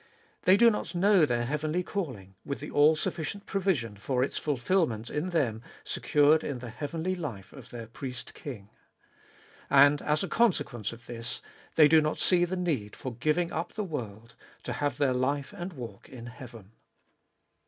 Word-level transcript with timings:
They 0.45 0.57
do 0.57 0.71
not 0.71 0.95
know 0.95 1.27
their 1.27 1.45
heavenly 1.45 1.83
calling, 1.83 2.33
with 2.43 2.59
the 2.59 2.71
all 2.71 2.95
sufficient 2.95 3.45
provision 3.45 3.95
for 3.97 4.23
its 4.23 4.35
fulfilment 4.39 5.11
in 5.11 5.29
them 5.29 5.61
secured 5.83 6.43
in 6.43 6.57
the 6.57 6.71
heavenly 6.71 7.15
life 7.15 7.53
of 7.53 7.69
their 7.69 7.85
Priest 7.85 8.33
King. 8.33 8.71
And, 9.69 10.01
as 10.01 10.23
a 10.23 10.27
consequence 10.27 10.91
of 10.91 11.05
this, 11.05 11.39
they 11.75 11.87
do 11.87 12.01
not 12.01 12.17
see 12.17 12.45
the 12.45 12.57
need 12.57 12.95
for 12.95 13.13
giving 13.13 13.51
up 13.51 13.73
the 13.73 13.83
world, 13.83 14.33
to 14.63 14.73
have 14.73 14.97
their 14.97 15.13
life 15.13 15.53
and 15.55 15.73
walk 15.73 16.09
in 16.09 16.25
heaven. 16.25 16.71